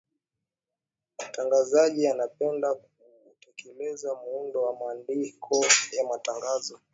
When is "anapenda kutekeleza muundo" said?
2.07-4.61